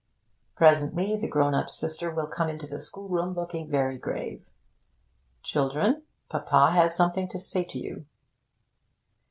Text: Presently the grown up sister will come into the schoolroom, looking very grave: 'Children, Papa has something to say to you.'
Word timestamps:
Presently 0.55 1.15
the 1.15 1.27
grown 1.27 1.53
up 1.53 1.69
sister 1.69 2.09
will 2.09 2.25
come 2.27 2.49
into 2.49 2.65
the 2.65 2.79
schoolroom, 2.79 3.35
looking 3.35 3.69
very 3.69 3.99
grave: 3.99 4.43
'Children, 5.43 6.01
Papa 6.27 6.71
has 6.71 6.95
something 6.97 7.27
to 7.29 7.37
say 7.37 7.63
to 7.65 7.77
you.' 7.77 8.05